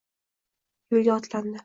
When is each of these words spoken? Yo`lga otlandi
Yo`lga 0.95 1.15
otlandi 1.19 1.57